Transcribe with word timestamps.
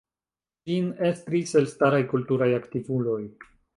Ĝin 0.69 0.87
estris 1.09 1.53
elstaraj 1.61 1.99
kulturaj 2.15 2.49
aktivuloj. 2.61 3.21